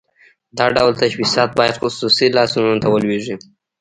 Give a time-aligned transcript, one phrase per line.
[0.57, 3.35] دا ډول تشبثات باید خصوصي لاسونو ته ولویږي.